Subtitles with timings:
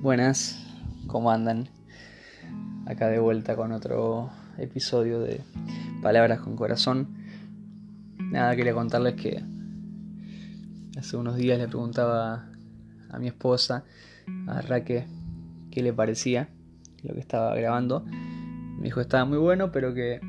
[0.00, 0.64] Buenas,
[1.08, 1.68] ¿cómo andan?
[2.86, 5.40] Acá de vuelta con otro episodio de
[6.00, 7.08] Palabras con Corazón.
[8.16, 9.42] Nada, quería contarles que
[10.96, 12.48] hace unos días le preguntaba
[13.10, 13.82] a mi esposa,
[14.46, 15.08] a Raque,
[15.72, 16.48] qué le parecía
[17.02, 18.04] lo que estaba grabando.
[18.04, 20.20] Me dijo estaba muy bueno, pero que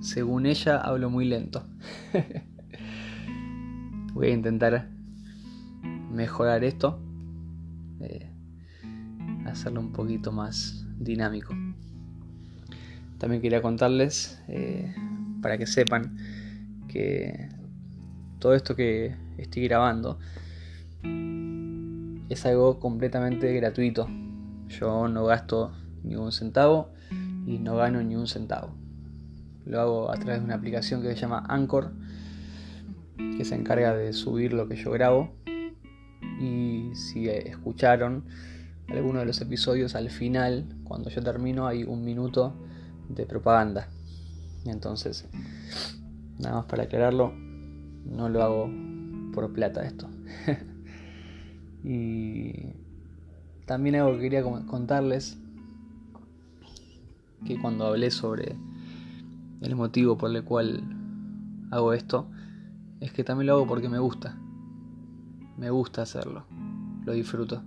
[0.00, 1.64] según ella hablo muy lento.
[4.12, 4.90] Voy a intentar
[6.12, 7.00] mejorar esto.
[8.00, 8.30] Eh,
[9.46, 11.54] hacerlo un poquito más dinámico.
[13.18, 14.94] También quería contarles, eh,
[15.42, 16.16] para que sepan,
[16.88, 17.48] que
[18.38, 20.18] todo esto que estoy grabando
[22.30, 24.08] es algo completamente gratuito.
[24.68, 26.92] Yo no gasto ni un centavo
[27.46, 28.74] y no gano ni un centavo.
[29.66, 31.92] Lo hago a través de una aplicación que se llama Anchor,
[33.36, 35.34] que se encarga de subir lo que yo grabo.
[36.40, 38.24] Y si escucharon
[38.90, 42.54] alguno de los episodios, al final, cuando yo termino, hay un minuto
[43.08, 43.88] de propaganda.
[44.64, 45.28] Entonces,
[46.38, 47.32] nada más para aclararlo,
[48.04, 48.70] no lo hago
[49.32, 50.08] por plata esto.
[51.84, 52.74] y
[53.66, 55.38] también algo que quería contarles,
[57.46, 58.56] que cuando hablé sobre
[59.62, 60.82] el motivo por el cual
[61.70, 62.30] hago esto,
[63.00, 64.36] es que también lo hago porque me gusta.
[65.56, 66.44] Me gusta hacerlo,
[67.04, 67.62] lo disfruto.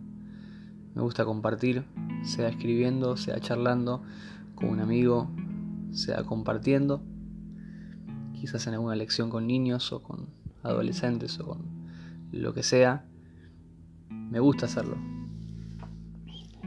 [0.95, 1.85] Me gusta compartir,
[2.23, 4.03] sea escribiendo, sea charlando
[4.53, 5.29] con un amigo,
[5.91, 7.01] sea compartiendo,
[8.33, 10.27] quizás en alguna lección con niños o con
[10.61, 11.61] adolescentes o con
[12.31, 13.05] lo que sea.
[14.09, 14.97] Me gusta hacerlo.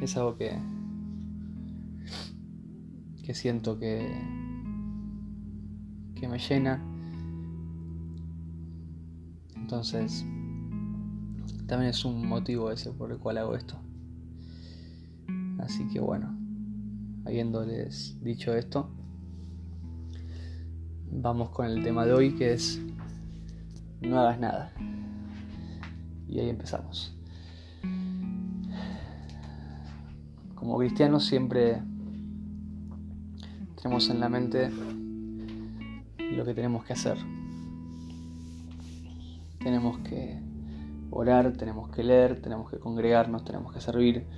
[0.00, 0.58] Es algo que
[3.24, 4.08] que siento que
[6.16, 6.82] que me llena.
[9.54, 10.24] Entonces,
[11.66, 13.85] también es un motivo ese por el cual hago esto.
[15.66, 16.32] Así que bueno,
[17.24, 18.88] habiéndoles dicho esto,
[21.10, 22.80] vamos con el tema de hoy que es
[24.00, 24.72] no hagas nada.
[26.28, 27.18] Y ahí empezamos.
[30.54, 31.82] Como cristianos siempre
[33.82, 34.70] tenemos en la mente
[36.30, 37.18] lo que tenemos que hacer.
[39.58, 40.40] Tenemos que
[41.10, 44.28] orar, tenemos que leer, tenemos que congregarnos, tenemos que servir,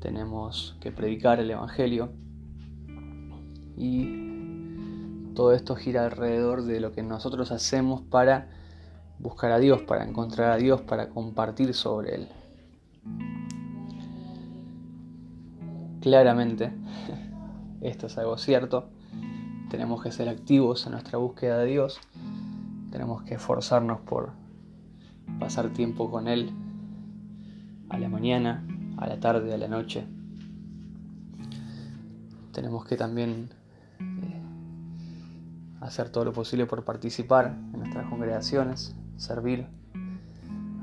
[0.00, 2.10] tenemos que predicar el Evangelio
[3.76, 8.48] y todo esto gira alrededor de lo que nosotros hacemos para
[9.18, 12.28] buscar a Dios, para encontrar a Dios, para compartir sobre Él.
[16.00, 16.72] Claramente,
[17.80, 18.90] esto es algo cierto,
[19.70, 22.00] tenemos que ser activos en nuestra búsqueda de Dios,
[22.90, 24.32] tenemos que esforzarnos por
[25.38, 26.50] pasar tiempo con Él
[27.90, 28.64] a la mañana,
[28.98, 30.04] a la tarde, a la noche.
[32.52, 33.50] Tenemos que también
[34.00, 34.42] eh,
[35.80, 39.66] hacer todo lo posible por participar en nuestras congregaciones, servir,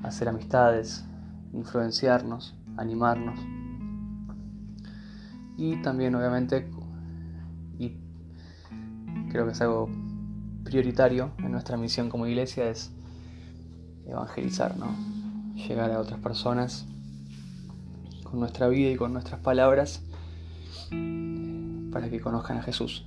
[0.03, 1.05] hacer amistades,
[1.53, 3.39] influenciarnos, animarnos.
[5.57, 6.69] Y también obviamente,
[7.77, 7.97] y
[9.29, 9.89] creo que es algo
[10.63, 12.91] prioritario en nuestra misión como iglesia, es
[14.05, 14.87] evangelizar, ¿no?
[15.55, 16.85] Llegar a otras personas
[18.37, 20.01] nuestra vida y con nuestras palabras
[21.91, 23.05] para que conozcan a Jesús.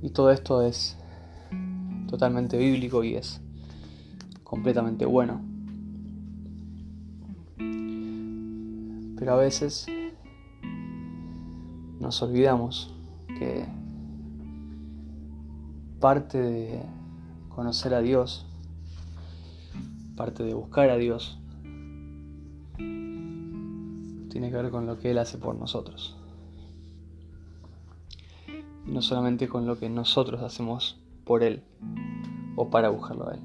[0.00, 0.96] Y todo esto es
[2.08, 3.40] totalmente bíblico y es
[4.44, 5.42] completamente bueno.
[9.18, 9.86] Pero a veces
[12.00, 12.94] nos olvidamos
[13.38, 13.66] que
[16.00, 16.82] parte de
[17.48, 18.46] conocer a Dios,
[20.16, 21.38] parte de buscar a Dios,
[22.78, 26.16] tiene que ver con lo que Él hace por nosotros.
[28.86, 31.62] Y no solamente con lo que nosotros hacemos por Él
[32.56, 33.40] o para buscarlo a Él.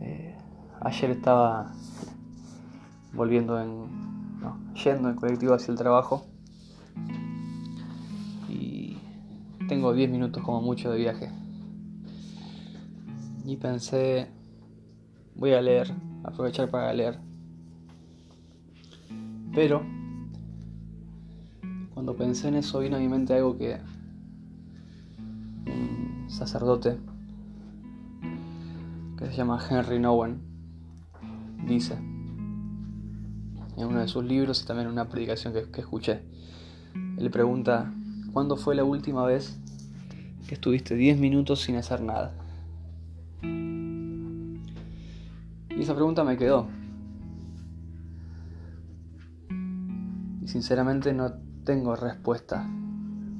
[0.00, 0.36] Eh,
[0.80, 1.72] ayer estaba
[3.12, 4.40] volviendo en.
[4.40, 6.26] No, yendo en colectivo hacia el trabajo.
[8.48, 8.96] Y
[9.68, 11.30] tengo 10 minutos como mucho de viaje.
[13.44, 14.30] Y pensé,
[15.34, 15.92] voy a leer
[16.24, 17.18] aprovechar para leer.
[19.54, 19.82] Pero
[21.94, 23.78] cuando pensé en eso vino a mi mente algo que
[25.66, 26.98] un sacerdote
[29.18, 30.40] que se llama Henry Nowen
[31.66, 31.94] dice
[33.76, 36.22] en uno de sus libros y también en una predicación que, escuché.
[36.94, 37.92] Él le pregunta,
[38.32, 39.58] ¿cuándo fue la última vez
[40.46, 42.34] que estuviste 10 minutos sin hacer nada?
[45.80, 46.66] Y esa pregunta me quedó.
[50.42, 51.32] Y sinceramente no
[51.64, 52.68] tengo respuesta.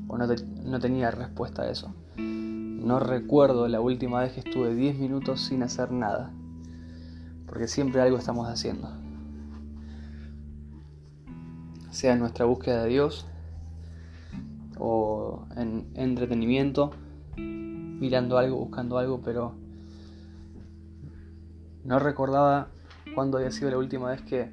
[0.08, 0.26] O no,
[0.64, 1.94] no tenía respuesta a eso.
[2.16, 6.32] No recuerdo la última vez que estuve 10 minutos sin hacer nada.
[7.46, 8.88] Porque siempre algo estamos haciendo.
[11.90, 13.26] Sea en nuestra búsqueda de Dios
[14.78, 16.92] o en entretenimiento,
[17.36, 19.56] mirando algo, buscando algo, pero
[21.84, 22.68] no recordaba
[23.14, 24.52] cuándo había sido la última vez que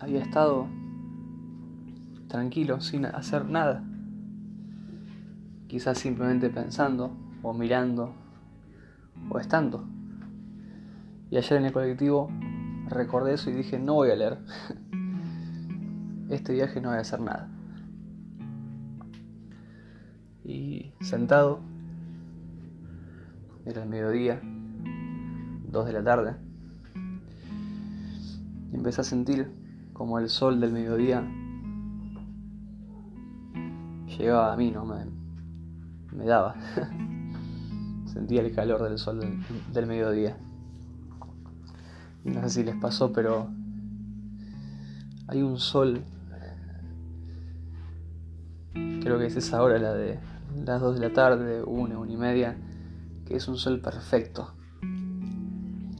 [0.00, 0.66] había estado
[2.28, 3.84] tranquilo, sin hacer nada.
[5.68, 8.14] Quizás simplemente pensando, o mirando,
[9.30, 9.84] o estando.
[11.30, 12.30] Y ayer en el colectivo
[12.88, 14.38] recordé eso y dije, no voy a leer.
[16.28, 17.48] Este viaje no voy a hacer nada.
[20.42, 21.60] Y sentado,
[23.64, 24.40] era el mediodía,
[25.76, 26.34] dos de la tarde,
[28.72, 29.50] y empecé a sentir
[29.92, 31.22] como el sol del mediodía
[34.18, 34.84] llegaba a mí, ¿no?
[34.84, 35.04] Me,
[36.12, 36.54] me daba.
[38.06, 39.20] Sentía el calor del sol
[39.72, 40.36] del, mediodía.
[42.24, 43.48] Y no sé si les pasó, pero
[45.28, 46.02] hay un sol.
[48.72, 50.18] Creo que es esa hora, la de
[50.64, 52.56] las 2 de la tarde, una, una y media,
[53.26, 54.55] que es un sol perfecto.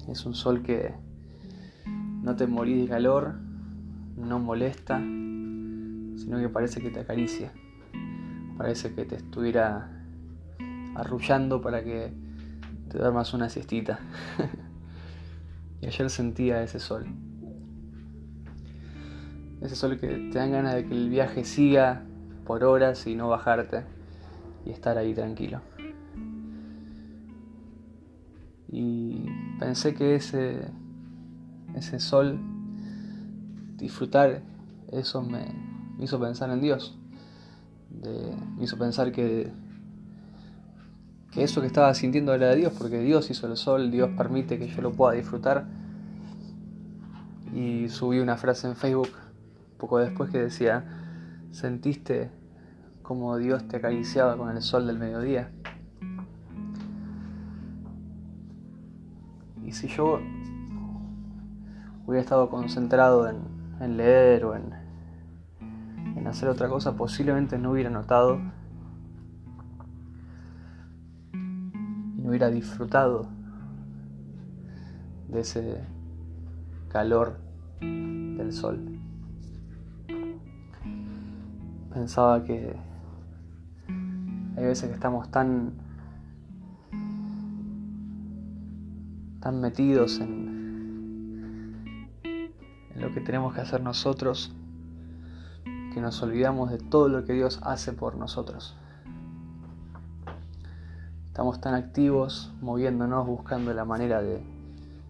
[0.09, 0.95] Es un sol que
[2.23, 3.35] no te morís de calor,
[4.17, 7.53] no molesta, sino que parece que te acaricia.
[8.57, 9.91] Parece que te estuviera
[10.95, 12.13] arrullando para que
[12.89, 14.01] te duermas una siestita.
[15.81, 17.07] y ayer sentía ese sol.
[19.61, 22.03] Ese sol que te dan ganas de que el viaje siga
[22.45, 23.85] por horas y no bajarte
[24.65, 25.61] y estar ahí tranquilo.
[28.69, 29.27] Y
[29.59, 30.69] pensé que ese,
[31.75, 32.39] ese sol,
[33.77, 34.43] disfrutar,
[34.93, 35.47] eso me
[35.99, 36.99] hizo pensar en Dios
[38.57, 39.51] me hizo pensar que,
[41.33, 44.59] que eso que estaba sintiendo era de Dios, porque Dios hizo el sol, Dios permite
[44.59, 45.67] que yo lo pueda disfrutar.
[47.55, 49.09] Y subí una frase en Facebook
[49.79, 50.85] poco después que decía,
[51.53, 52.31] ¿sentiste
[53.03, 55.51] como Dios te acariciaba con el sol del mediodía?
[59.77, 60.21] Si yo
[62.07, 64.73] hubiera estado concentrado en, leer o en,
[66.27, 68.41] hacer otra cosa posiblemente no hubiera notado
[71.33, 73.29] y no hubiera disfrutado
[75.29, 75.85] de ese
[76.89, 77.39] calor
[77.81, 78.99] del sol.
[81.93, 82.75] Pensaba que
[84.57, 85.86] hay veces que estamos tan
[89.47, 91.39] tan metidos en,
[92.97, 94.53] lo que tenemos que hacer nosotros
[95.95, 98.77] que nos olvidamos de todo lo que Dios hace por nosotros.
[101.27, 104.43] Estamos tan activos, moviéndonos, buscando la manera de,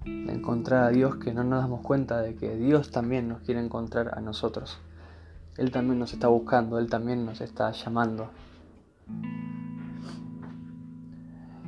[0.05, 4.19] encontrar a Dios que no nos damos cuenta de que Dios también nos quiere encontrar
[4.19, 4.79] a nosotros.
[5.57, 8.29] Él también nos está buscando, Él también nos está llamando.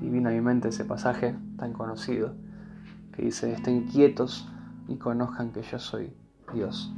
[0.02, 2.34] Y vino a mi mente ese pasaje tan conocido
[3.18, 4.48] que dice, estén quietos
[4.86, 6.14] y conozcan que yo soy
[6.54, 6.94] Dios.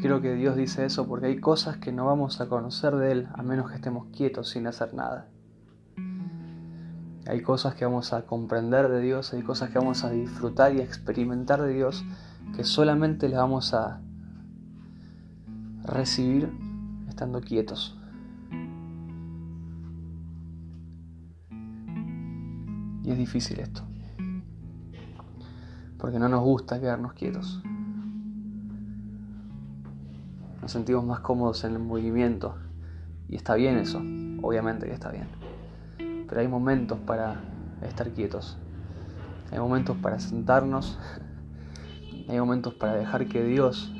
[0.00, 3.28] Creo que Dios dice eso porque hay cosas que no vamos a conocer de Él
[3.34, 5.28] a menos que estemos quietos sin hacer nada.
[7.26, 10.80] Hay cosas que vamos a comprender de Dios, hay cosas que vamos a disfrutar y
[10.80, 12.06] experimentar de Dios
[12.56, 14.00] que solamente las vamos a
[15.84, 16.50] recibir
[17.06, 17.99] estando quietos.
[23.02, 23.82] Y es difícil esto,
[25.98, 27.62] porque no nos gusta quedarnos quietos
[30.60, 32.54] nos sentimos más cómodos en el movimiento.
[33.28, 33.98] Y está bien eso,
[34.42, 35.28] obviamente que está bien.
[36.28, 37.40] Pero hay momentos para
[37.82, 38.58] estar quietos.
[39.50, 40.98] Hay momentos para sentarnos.
[42.28, 43.92] Hay momentos para dejar que Dios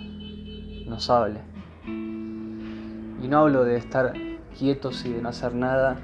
[0.86, 1.40] nos hable.
[1.86, 4.12] Y no hablo de estar
[4.58, 5.96] quietos y de no hacer nada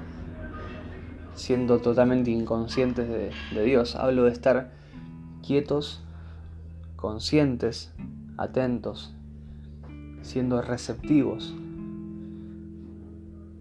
[1.37, 3.95] siendo totalmente inconscientes de, Dios.
[3.95, 4.71] Hablo de estar
[5.45, 6.03] quietos,
[6.95, 7.93] conscientes,
[8.37, 9.15] atentos,
[10.23, 11.55] siendo receptivos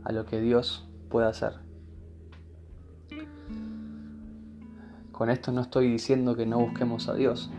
[0.04, 1.60] a lo que Dios puede hacer.
[5.12, 7.50] Con esto no estoy diciendo que no busquemos a Dios.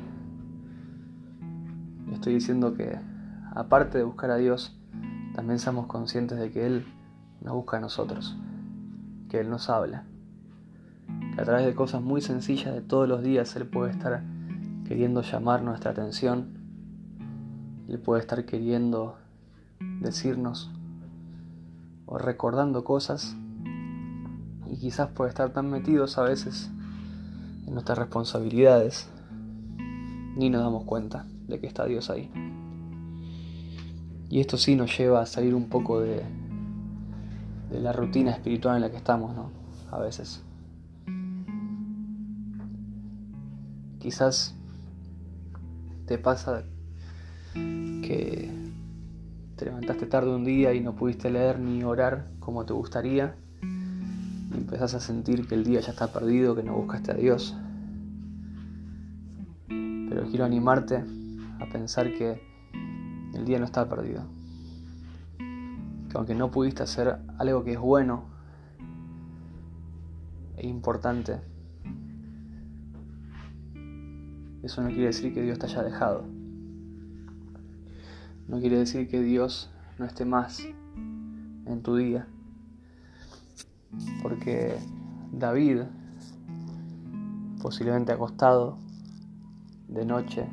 [2.11, 2.97] Estoy diciendo que
[3.55, 4.75] aparte de buscar a Dios,
[5.35, 6.85] también seamos conscientes de que Él
[7.41, 8.35] nos busca a nosotros.
[9.29, 10.05] Que Él nos habla.
[11.35, 14.23] Que a través de cosas muy sencillas de todos los días Él puede estar
[14.87, 16.57] queriendo llamar nuestra atención.
[17.87, 19.17] Él puede estar queriendo
[20.01, 20.71] decirnos
[22.05, 23.35] o recordando cosas
[24.69, 26.69] y quizás puede estar tan metidos a veces
[27.65, 29.09] en nuestras responsabilidades
[30.35, 32.29] ni nos damos cuenta de que está Dios ahí.
[34.29, 36.23] Y esto sí nos lleva a salir un poco de,
[37.69, 39.51] de la rutina espiritual en la que estamos, ¿no?
[39.91, 40.43] A veces.
[43.99, 44.55] Quizás
[46.05, 46.63] te pasa
[47.53, 48.49] que
[49.55, 54.57] te levantaste tarde un día y no pudiste leer ni orar como te gustaría y
[54.57, 57.55] empezás a sentir que el día ya está perdido, que no buscaste a Dios.
[59.67, 61.03] Pero quiero animarte
[61.59, 62.41] a pensar que
[63.33, 64.36] el día no está perdido.
[66.17, 68.23] Que aunque no pudiste hacer algo que es bueno
[70.55, 71.39] e importante,
[74.63, 76.25] eso no quiere decir que Dios te haya dejado.
[78.47, 79.69] No quiere decir que Dios
[79.99, 80.59] no esté más
[81.67, 82.27] en tu día.
[84.23, 84.75] Porque
[85.31, 85.83] David,
[87.61, 88.79] posiblemente acostado
[89.87, 90.47] de noche,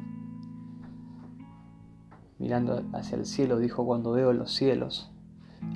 [2.39, 5.11] mirando hacia el cielo, dijo, cuando veo los cielos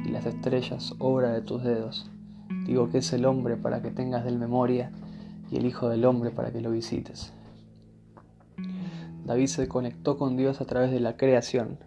[0.05, 2.11] y las estrellas, obra de tus dedos,
[2.67, 4.91] digo que es el hombre para que tengas del memoria
[5.51, 7.33] y el Hijo del Hombre para que lo visites.
[9.25, 11.79] David se conectó con Dios a través de la creación.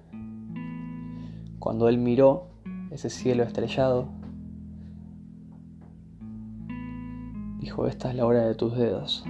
[1.59, 2.47] Cuando él miró
[2.91, 4.09] ese cielo estrellado,
[7.59, 9.23] dijo, esta es la hora de tus dedos.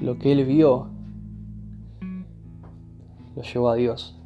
[0.00, 0.88] Lo que él vio
[3.36, 4.19] lo llevó a Dios,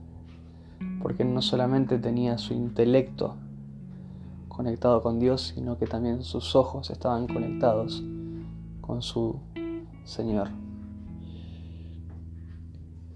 [1.05, 3.37] porque no solamente tenía su intelecto
[4.49, 8.03] conectado con Dios, sino que también sus ojos estaban conectados
[8.81, 9.39] con su
[10.05, 10.49] Señor.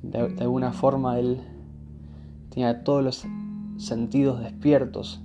[0.02, 1.40] De, alguna forma Él
[2.50, 3.26] tenía todos los
[3.78, 5.22] sentidos despiertos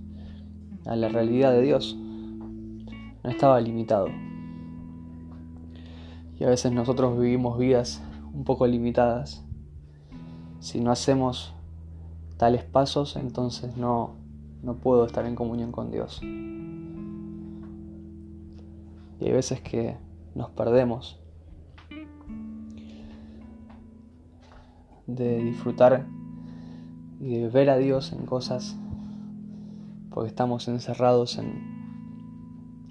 [0.85, 1.97] a la realidad de Dios.
[1.97, 4.07] No estaba limitado.
[6.39, 8.01] Y a veces nosotros vivimos vidas
[8.33, 9.43] un poco limitadas
[10.61, 11.53] si no hacemos
[12.43, 14.17] tales pasos, entonces no,
[14.63, 16.19] no puedo estar en comunión con Dios.
[16.21, 16.25] Y
[19.21, 19.95] hay veces que
[20.35, 21.21] nos perdemos
[25.07, 26.05] de disfrutar
[27.21, 28.77] y de ver a Dios en cosas
[30.09, 31.63] porque estamos encerrados en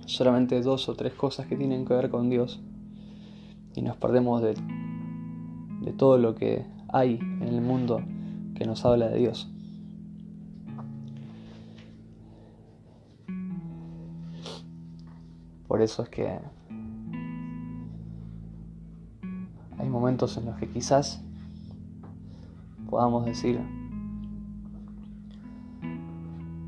[0.07, 2.63] solamente dos o tres cosas que tienen que ver con Dios
[3.75, 4.55] y nos perdemos de,
[5.83, 8.01] de todo lo que hay en el mundo
[8.63, 9.51] que nos habla de Dios.
[15.67, 16.39] Por eso es que
[19.79, 21.25] hay momentos en los que quizás
[22.89, 23.59] podamos decir,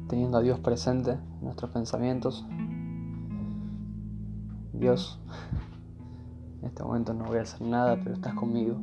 [0.08, 2.44] teniendo a Dios presente en nuestros pensamientos,
[4.72, 5.20] Dios,
[6.60, 8.80] en este momento no voy a hacer nada, pero estás conmigo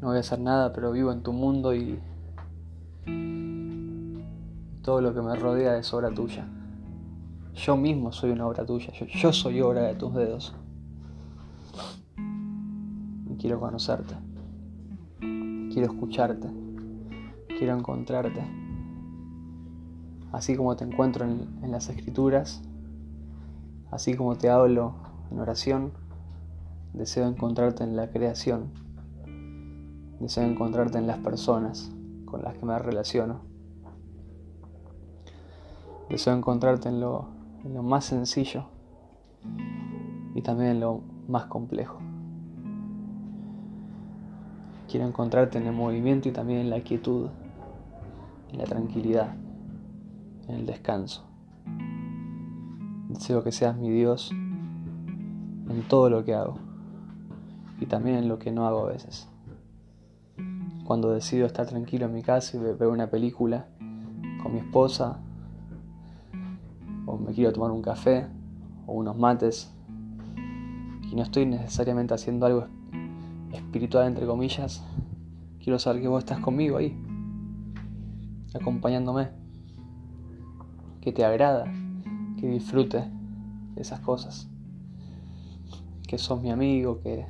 [0.00, 1.98] no voy a hacer nada, pero vivo en tu mundo y
[4.82, 6.46] todo lo que me rodea es obra tuya.
[7.54, 10.54] Yo mismo soy una obra tuya, yo, soy obra de tus dedos.
[12.18, 14.14] Y quiero conocerte,
[15.18, 16.48] quiero escucharte,
[17.58, 18.44] quiero encontrarte.
[20.32, 22.62] Así como te encuentro en las escrituras,
[23.90, 24.94] así como te hablo
[25.30, 25.92] en oración,
[26.92, 28.85] deseo encontrarte en la creación
[30.20, 31.92] Deseo encontrarte en las personas
[32.24, 33.40] con las que me relaciono.
[36.08, 37.28] Deseo encontrarte en lo,
[37.82, 38.64] más sencillo
[40.34, 41.98] y también en lo más complejo.
[44.88, 47.28] Quiero encontrarte en el movimiento y también en la quietud,
[48.52, 49.36] en la tranquilidad,
[50.48, 51.26] en el descanso.
[53.10, 56.56] Deseo que seas mi Dios en todo lo que hago
[57.80, 59.28] y también en lo que no hago a veces
[60.86, 63.66] cuando decido estar tranquilo en mi casa y ver una película
[64.42, 65.18] con mi esposa,
[67.06, 68.26] o me quiero tomar un café
[68.86, 69.74] o unos mates,
[71.10, 72.66] y no estoy necesariamente haciendo algo
[73.52, 74.84] espiritual, entre comillas,
[75.58, 76.96] quiero saber que vos estás conmigo ahí,
[78.54, 79.30] acompañándome,
[81.00, 81.64] que te agrada,
[82.38, 83.10] que disfrute
[83.74, 84.48] de esas cosas,
[86.06, 87.26] que sos mi amigo, que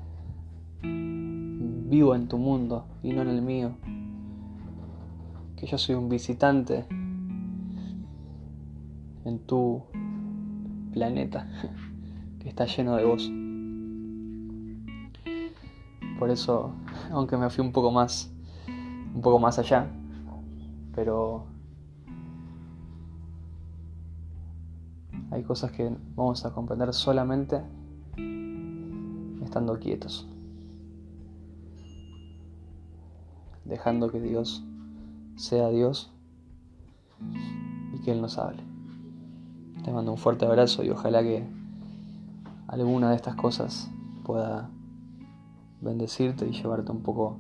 [1.88, 3.72] vivo en tu mundo y no en el mío,
[5.56, 6.84] que yo soy un visitante
[9.24, 9.82] en tu
[10.92, 11.48] planeta
[12.40, 13.30] que está lleno de vos.
[16.18, 16.72] Por eso,
[17.10, 18.32] aunque me fui un poco más,
[19.14, 19.86] un poco más allá,
[20.94, 21.44] pero
[25.30, 27.60] hay cosas que vamos a comprender solamente
[29.44, 30.26] estando quietos,
[33.68, 34.64] dejando que Dios
[35.36, 36.10] sea Dios
[37.94, 38.62] y que Él nos hable.
[39.84, 41.46] Te mando un fuerte abrazo y ojalá que
[42.68, 43.90] alguna de estas cosas
[44.24, 44.70] pueda
[45.80, 47.38] bendecirte y llevarte un poco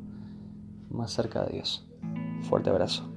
[0.90, 1.84] más cerca de Dios.
[2.42, 3.15] Fuerte abrazo.